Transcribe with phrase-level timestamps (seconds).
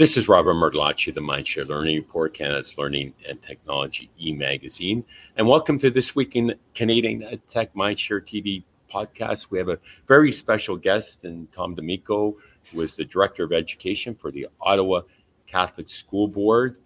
[0.00, 5.04] This is Robert Martellacci, the Mindshare Learning Report, Canada's Learning and Technology e-magazine.
[5.36, 9.50] And welcome to this week in Canadian Tech Mindshare TV podcast.
[9.50, 9.78] We have a
[10.08, 12.34] very special guest in Tom D'Amico,
[12.72, 15.02] who is the Director of Education for the Ottawa
[15.46, 16.76] Catholic School Board,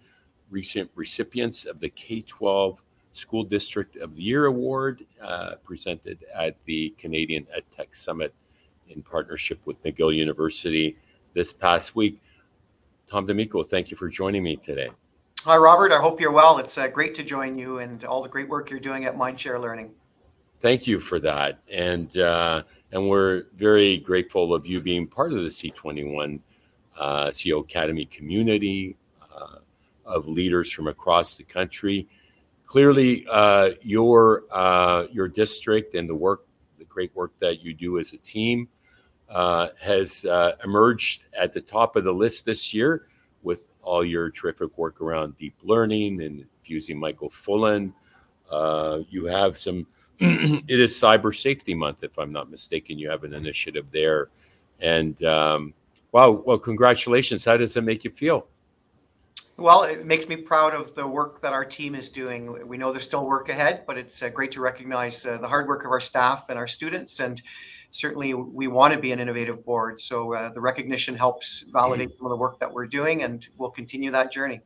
[0.49, 2.79] recent recipients of the K-12
[3.13, 8.33] School District of the Year Award, uh, presented at the Canadian EdTech Summit
[8.89, 10.97] in partnership with McGill University
[11.33, 12.19] this past week.
[13.07, 14.89] Tom D'Amico, thank you for joining me today.
[15.43, 15.91] Hi, Robert.
[15.91, 16.57] I hope you're well.
[16.57, 19.61] It's uh, great to join you and all the great work you're doing at Mindshare
[19.61, 19.91] Learning.
[20.59, 25.43] Thank you for that, and uh, and we're very grateful of you being part of
[25.43, 26.39] the C21
[26.99, 29.57] uh, CEO Academy community uh,
[30.05, 32.07] of leaders from across the country.
[32.65, 36.47] Clearly, uh, your uh, your district and the work,
[36.79, 38.67] the great work that you do as a team,
[39.29, 43.07] uh, has uh, emerged at the top of the list this year
[43.43, 47.93] with all your terrific work around deep learning and infusing Michael Fullan.
[48.49, 49.87] Uh, you have some,
[50.19, 52.97] it is Cyber Safety Month, if I'm not mistaken.
[52.97, 54.29] You have an initiative there.
[54.79, 55.73] And um,
[56.11, 57.45] wow, well, congratulations.
[57.45, 58.47] How does it make you feel?
[59.57, 62.67] Well, it makes me proud of the work that our team is doing.
[62.67, 65.67] We know there's still work ahead, but it's uh, great to recognize uh, the hard
[65.67, 67.21] work of our staff and our students.
[67.21, 67.41] And
[67.91, 70.01] certainly we want to be an innovative board.
[70.01, 72.17] So uh, the recognition helps validate mm-hmm.
[72.17, 74.59] some of the work that we're doing, and we'll continue that journey.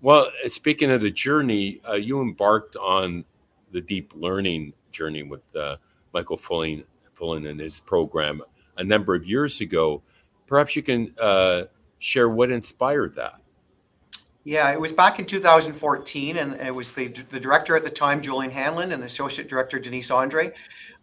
[0.00, 3.24] Well, speaking of the journey, uh, you embarked on
[3.70, 5.76] the deep learning journey with uh,
[6.12, 6.84] Michael Fullan,
[7.16, 8.42] Fullan and his program
[8.76, 10.02] a number of years ago.
[10.48, 11.62] Perhaps you can uh,
[12.00, 13.41] share what inspired that.
[14.44, 18.20] Yeah, it was back in 2014, and it was the, the director at the time,
[18.20, 20.52] Julian Hanlon, and the associate director, Denise Andre.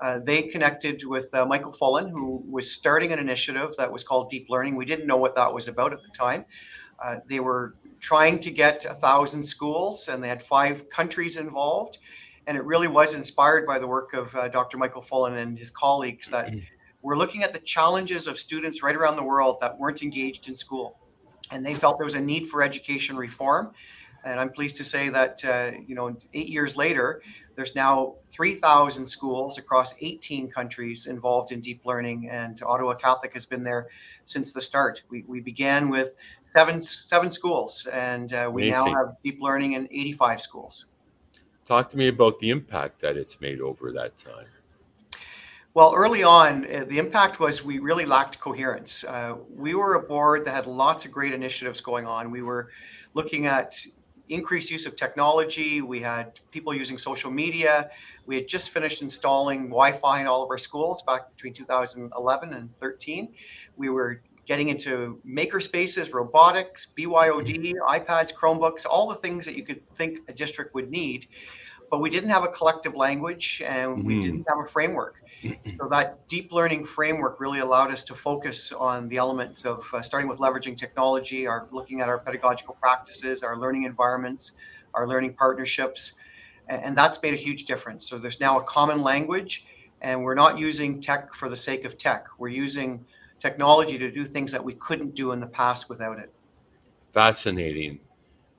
[0.01, 4.29] Uh, they connected with uh, Michael Fullan, who was starting an initiative that was called
[4.29, 4.75] Deep Learning.
[4.75, 6.45] We didn't know what that was about at the time.
[7.01, 11.99] Uh, they were trying to get a thousand schools, and they had five countries involved.
[12.45, 14.77] And it really was inspired by the work of uh, Dr.
[14.77, 16.59] Michael Fullan and his colleagues that mm-hmm.
[17.03, 20.57] were looking at the challenges of students right around the world that weren't engaged in
[20.57, 20.98] school
[21.51, 23.71] and they felt there was a need for education reform.
[24.25, 27.21] And I'm pleased to say that uh, you know, eight years later,
[27.55, 33.45] there's now 3,000 schools across 18 countries involved in deep learning, and Ottawa Catholic has
[33.45, 33.87] been there
[34.25, 35.01] since the start.
[35.09, 36.13] We, we began with
[36.53, 38.93] seven seven schools, and uh, we Amazing.
[38.93, 40.85] now have deep learning in 85 schools.
[41.65, 44.47] Talk to me about the impact that it's made over that time.
[45.75, 49.03] Well, early on, uh, the impact was we really lacked coherence.
[49.03, 52.31] Uh, we were a board that had lots of great initiatives going on.
[52.31, 52.71] We were
[53.13, 53.75] looking at
[54.29, 55.81] increased use of technology.
[55.81, 57.91] We had people using social media.
[58.25, 62.77] We had just finished installing Wi-Fi in all of our schools back between 2011 and
[62.79, 63.29] 13.
[63.77, 69.63] We were getting into maker spaces, robotics, BYOD, iPads, Chromebooks, all the things that you
[69.63, 71.27] could think a district would need.
[71.91, 74.07] But we didn't have a collective language and mm-hmm.
[74.07, 78.71] we didn't have a framework so that deep learning framework really allowed us to focus
[78.71, 83.41] on the elements of uh, starting with leveraging technology, our looking at our pedagogical practices,
[83.43, 84.53] our learning environments,
[84.93, 86.15] our learning partnerships,
[86.67, 88.07] and, and that's made a huge difference.
[88.07, 89.65] So there's now a common language,
[90.01, 92.27] and we're not using tech for the sake of tech.
[92.37, 93.05] We're using
[93.39, 96.33] technology to do things that we couldn't do in the past without it.
[97.13, 97.99] Fascinating,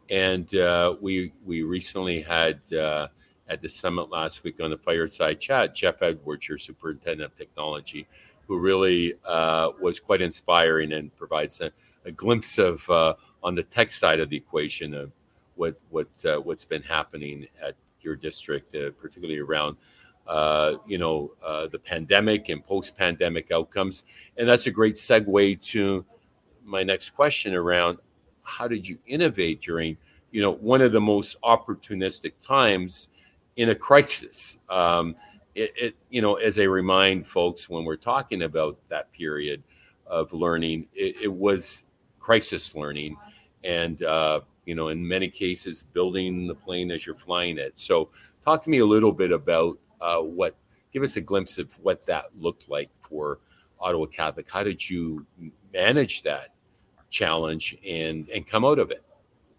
[0.08, 2.60] and uh, we we recently had.
[2.72, 3.08] Uh,
[3.50, 8.06] at the summit last week on the fireside chat, Jeff Edwards, your superintendent of technology,
[8.46, 11.70] who really uh, was quite inspiring and provides a,
[12.04, 15.12] a glimpse of uh, on the tech side of the equation of
[15.56, 19.76] what what uh, what's been happening at your district, uh, particularly around
[20.26, 24.04] uh, you know uh, the pandemic and post-pandemic outcomes.
[24.36, 26.04] And that's a great segue to
[26.64, 27.98] my next question around
[28.42, 29.96] how did you innovate during
[30.30, 33.08] you know one of the most opportunistic times
[33.56, 34.58] in a crisis.
[34.68, 35.16] Um,
[35.54, 39.62] it, it, you know, as I remind folks when we're talking about that period
[40.06, 41.84] of learning, it, it was
[42.18, 43.16] crisis learning,
[43.64, 47.78] and uh, you know, in many cases, building the plane as you're flying it.
[47.78, 48.10] So,
[48.44, 50.56] talk to me a little bit about uh, what.
[50.92, 53.38] Give us a glimpse of what that looked like for
[53.78, 54.50] Ottawa Catholic.
[54.50, 55.24] How did you
[55.72, 56.54] manage that
[57.10, 59.04] challenge and and come out of it?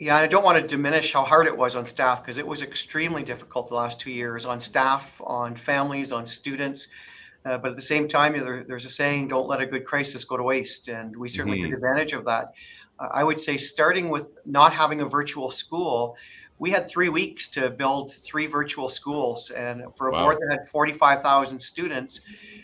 [0.01, 2.63] Yeah, I don't want to diminish how hard it was on staff because it was
[2.63, 6.88] extremely difficult the last two years on staff, on families, on students.
[7.45, 10.25] Uh, but at the same time, there, there's a saying, don't let a good crisis
[10.25, 10.88] go to waste.
[10.88, 11.68] And we certainly mm-hmm.
[11.68, 12.53] took advantage of that.
[13.00, 16.15] Uh, I would say, starting with not having a virtual school,
[16.57, 19.51] we had three weeks to build three virtual schools.
[19.51, 20.24] And for a wow.
[20.24, 22.21] board that had 45,000 students,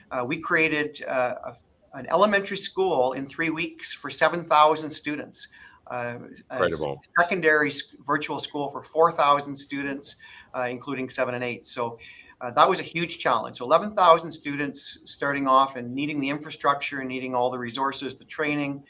[0.10, 1.54] uh, we created uh, a
[1.94, 5.48] an elementary school in three weeks for 7,000 students.
[5.90, 6.18] Uh,
[6.52, 7.02] Incredible.
[7.20, 7.72] secondary
[8.06, 10.18] virtual school for 4,000 students,
[10.56, 11.66] uh, including seven and eight.
[11.66, 11.98] So
[12.42, 13.58] uh, that was a huge challenge.
[13.58, 18.26] So 11,000 students starting off and needing the infrastructure, and needing all the resources, the
[18.26, 18.84] training.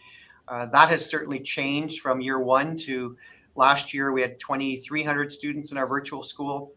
[0.48, 3.18] Uh, that has certainly changed from year one to
[3.56, 4.12] last year.
[4.12, 6.74] We had 2,300 students in our virtual school.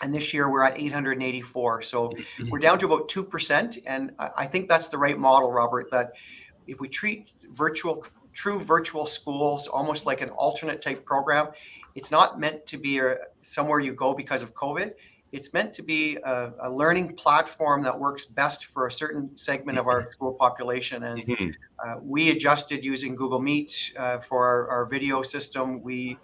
[0.00, 1.82] And this year we're at 884.
[1.82, 2.50] So mm-hmm.
[2.50, 3.78] we're down to about 2%.
[3.86, 6.12] And I think that's the right model, Robert, that
[6.68, 8.04] if we treat virtual
[8.38, 11.48] true virtual schools almost like an alternate type program,
[11.94, 14.92] it's not meant to be a, somewhere you go because of COVID
[15.32, 19.78] it's meant to be a, a, learning platform that works best for a certain segment
[19.78, 20.10] of our mm-hmm.
[20.10, 21.02] school population.
[21.02, 21.50] And mm-hmm.
[21.84, 25.82] uh, we adjusted using Google Meet uh, for our, our, video system.
[25.82, 26.18] We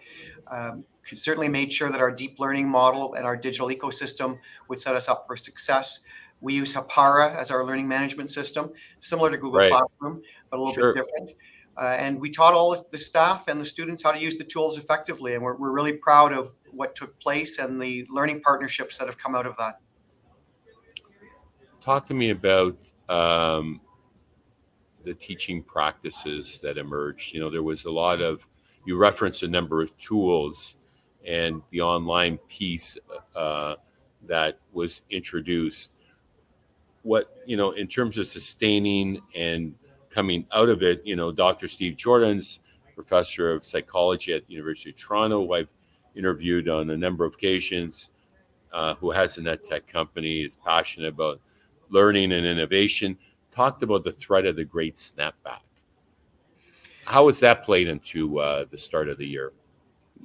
[0.50, 4.38] um, certainly made sure that our deep learning model and our digital ecosystem
[4.68, 6.00] would set us up for success.
[6.40, 9.70] We use Hapara as our learning management system, similar to Google right.
[9.70, 10.94] Classroom, but a little sure.
[10.94, 11.36] bit different.
[11.76, 14.78] Uh, and we taught all the staff and the students how to use the tools
[14.78, 15.34] effectively.
[15.34, 19.18] And we're, we're really proud of what took place and the learning partnerships that have
[19.18, 19.80] come out of that.
[21.80, 22.76] Talk to me about
[23.08, 23.80] um,
[25.04, 27.34] the teaching practices that emerged.
[27.34, 28.46] You know, there was a lot of,
[28.86, 30.76] you referenced a number of tools
[31.26, 32.96] and the online piece
[33.34, 33.74] uh,
[34.26, 35.92] that was introduced.
[37.02, 39.74] What, you know, in terms of sustaining and
[40.14, 41.66] coming out of it, you know, Dr.
[41.66, 42.60] Steve Joordens
[42.94, 45.68] professor of psychology at the University of Toronto, who I've
[46.14, 48.10] interviewed on a number of occasions,
[48.72, 51.40] uh, who has a net tech company, is passionate about
[51.90, 53.18] learning and innovation,
[53.50, 55.60] talked about the threat of the great snapback.
[57.04, 59.52] How has that played into uh, the start of the year?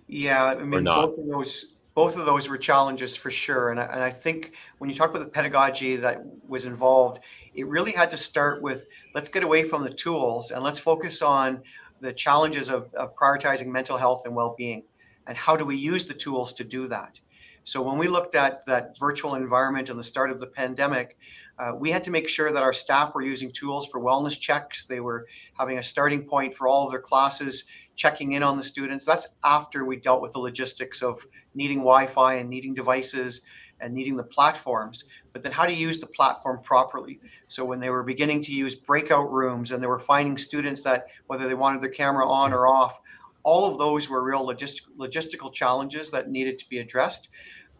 [0.08, 3.72] Yeah, I mean, both of those both of those were challenges for sure.
[3.72, 7.19] And I, and I think when you talk about the pedagogy that was involved,
[7.54, 11.22] it really had to start with let's get away from the tools and let's focus
[11.22, 11.62] on
[12.00, 14.84] the challenges of, of prioritizing mental health and well-being.
[15.28, 17.19] And how do we use the tools to do that?
[17.66, 21.18] So when we looked at that virtual environment and the start of the pandemic
[21.60, 24.86] uh, we had to make sure that our staff were using tools for wellness checks.
[24.86, 27.66] They were having a starting point for all of their classes
[28.00, 32.36] checking in on the students that's after we dealt with the logistics of needing wi-fi
[32.36, 33.42] and needing devices
[33.81, 37.19] and needing the platforms but then how to use the platform properly.
[37.48, 41.07] So when they were beginning to use breakout rooms and they were finding students that
[41.28, 43.00] whether they wanted their camera on or off,
[43.44, 47.30] all of those were real logist- logistical challenges that needed to be addressed.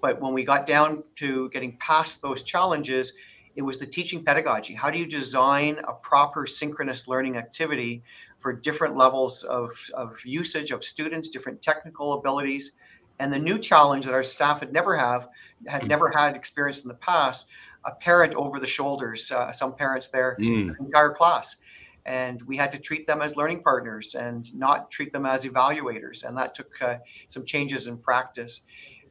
[0.02, 3.14] But when we got down to getting past those challenges,
[3.56, 4.74] it was the teaching pedagogy.
[4.74, 8.04] How do you design a proper synchronous learning activity
[8.40, 12.74] for different levels of, of usage of students, different technical abilities?
[13.20, 15.28] And the new challenge that our staff had never have
[15.68, 17.48] had never had experience in the past,
[17.86, 20.78] a parent over the shoulders, uh, some parents there, mm.
[20.80, 21.58] entire class.
[22.06, 26.24] And we had to treat them as learning partners and not treat them as evaluators.
[26.24, 26.98] And that took uh,
[27.28, 28.62] some changes in practice.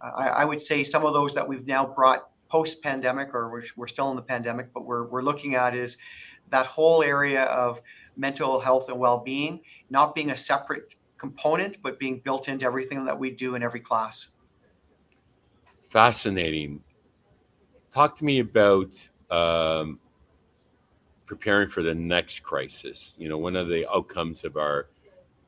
[0.00, 3.50] Uh, I, I, would say some of those that we've now brought post pandemic, or
[3.50, 5.98] we're, we're still in the pandemic, but we're, we're looking at is
[6.50, 7.80] that whole area of
[8.16, 9.60] mental health and well being
[9.90, 13.80] not being a separate component, but being built into everything that we do in every
[13.80, 14.28] class
[15.88, 16.80] fascinating.
[17.92, 19.98] Talk to me about um,
[21.26, 23.14] preparing for the next crisis.
[23.18, 24.88] You know, one of the outcomes of our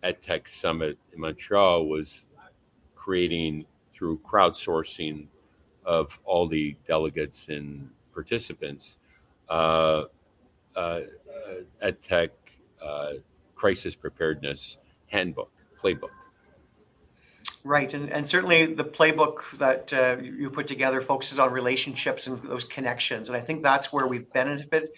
[0.03, 2.25] EdTech Summit in Montreal was
[2.97, 5.27] creating through crowdsourcing
[5.85, 8.97] of all the delegates and participants
[9.49, 10.05] uh,
[10.77, 11.01] uh,
[11.83, 12.31] EdTech
[12.83, 13.13] uh,
[13.55, 15.51] crisis preparedness handbook,
[15.83, 16.11] playbook.
[17.63, 22.41] Right, and, and certainly the playbook that uh, you put together focuses on relationships and
[22.43, 24.91] those connections, and I think that's where we've benefited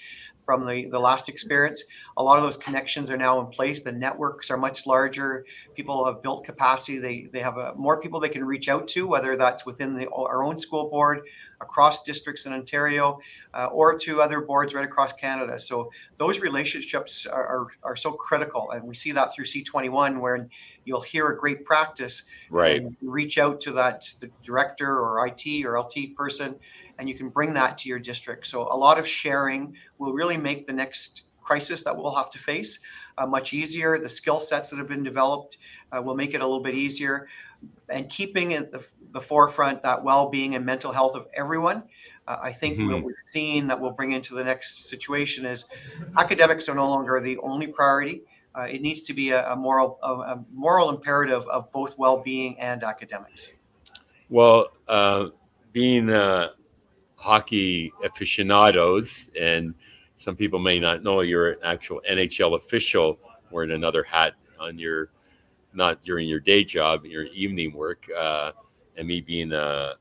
[0.44, 1.84] from the, the last experience.
[2.16, 3.80] A lot of those connections are now in place.
[3.80, 5.44] The networks are much larger.
[5.75, 6.99] People have built capacity.
[6.99, 10.08] They they have a, more people they can reach out to, whether that's within the,
[10.11, 11.22] our own school board,
[11.61, 13.20] across districts in Ontario,
[13.54, 15.58] uh, or to other boards right across Canada.
[15.58, 20.49] So those relationships are, are, are, so critical, and we see that through C21, where
[20.84, 22.82] you'll hear a great practice, right?
[23.00, 26.56] reach out to that the director or IT or LT person,
[27.02, 28.47] and you can bring that to your district.
[28.47, 32.38] So a lot of sharing will really make the next crisis that we'll have to
[32.38, 32.78] face
[33.18, 33.99] uh, much easier.
[33.99, 35.59] The skill sets that have been developed
[35.90, 37.26] uh, will make it a little bit easier
[37.88, 41.82] and keeping at the, the forefront that well-being and mental health of everyone.
[42.28, 42.92] Uh, I think mm-hmm.
[42.92, 45.66] what we've seen that we'll bring into the next situation is
[46.16, 48.23] academics are no longer the only priority.
[48.54, 52.56] Uh, it needs to be a, a moral a, a, moral imperative of both well-being
[52.61, 53.50] and academics.
[54.28, 55.30] Well, uh,
[55.73, 56.50] being uh,
[57.22, 59.74] hockey aficionados and
[60.16, 63.18] some people may not know you're an actual NHL official
[63.52, 65.10] wearing another hat on your
[65.72, 68.52] not during your day job, your evening work, uh,
[68.96, 69.94] and me being a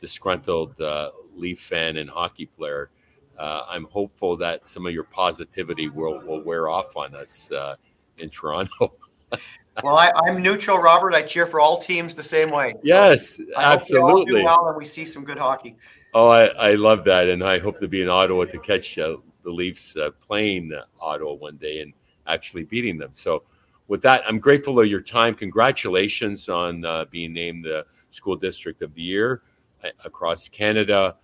[0.00, 2.90] disgruntled uh, Leaf fan and hockey player.
[3.38, 7.76] Uh, I'm hopeful that some of your positivity will, will wear off on us uh,
[8.18, 8.94] in Toronto.
[9.82, 11.14] well, I, am neutral, Robert.
[11.14, 12.72] I cheer for all teams the same way.
[12.72, 14.44] So yes, absolutely.
[14.44, 15.76] well, and we see some good hockey.
[16.18, 19.18] Oh, I, I love that, and I hope to be in Ottawa to catch uh,
[19.44, 21.92] the Leafs uh, playing Ottawa one day and
[22.26, 23.10] actually beating them.
[23.12, 23.42] So,
[23.86, 25.34] with that, I'm grateful for your time.
[25.34, 29.42] Congratulations on uh, being named the School District of the Year
[29.84, 31.16] uh, across Canada.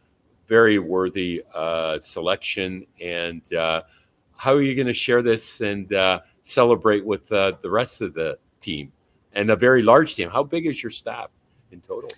[0.47, 2.87] Very worthy uh, selection.
[3.01, 3.85] And uh,
[4.37, 8.37] how are you going to share this and uh, celebrate with the rest of the
[8.61, 8.93] team
[9.33, 10.29] and a very large team?
[10.29, 11.31] How big is your staff
[11.71, 12.11] in total?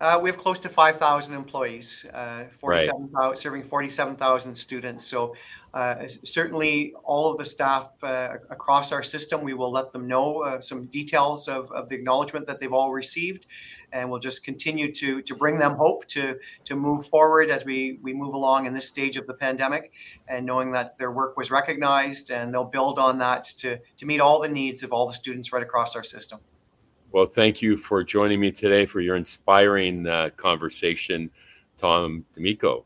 [0.00, 3.36] Uh, we have close to 5,000 employees, uh, 47, right.
[3.36, 5.04] serving 47,000 students.
[5.04, 5.34] So
[5.74, 10.42] uh, certainly all of the staff uh, across our system, we will let them know
[10.42, 13.46] uh, some details of, of the acknowledgement that they've all received.
[13.92, 17.98] And we'll just continue to, to bring them hope to, to move forward as we,
[18.00, 19.92] we move along in this stage of the pandemic
[20.28, 24.20] and knowing that their work was recognized and they'll build on that to, to meet
[24.20, 26.40] all the needs of all the students right across our system.
[27.12, 31.28] Well, thank you for joining me today for your inspiring uh, conversation,
[31.76, 32.84] Tom D'Amico.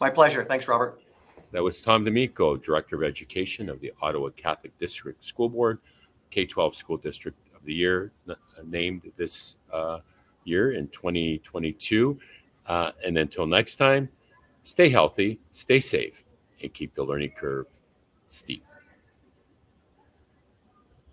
[0.00, 0.42] My pleasure.
[0.42, 1.02] Thanks, Robert.
[1.50, 5.80] That was Tom D'Amico, Director of Education of the Ottawa Catholic District School Board,
[6.30, 8.10] K 12 School District of the Year,
[8.64, 9.98] named this uh,
[10.44, 12.18] year in 2022.
[12.64, 14.08] Uh, and until next time,
[14.62, 16.24] stay healthy, stay safe,
[16.62, 17.66] and keep the learning curve
[18.28, 18.64] steep.